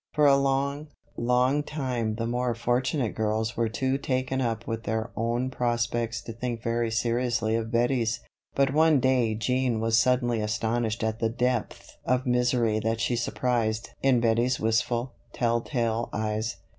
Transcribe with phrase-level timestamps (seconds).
[0.15, 5.11] For a long, long time the more fortunate girls were too taken up with their
[5.15, 8.19] own prospects to think very seriously of Bettie's;
[8.55, 13.91] but one day Jean was suddenly astonished at the depth of misery that she surprised
[14.01, 16.55] in Bettie's wistful, tell tale eyes.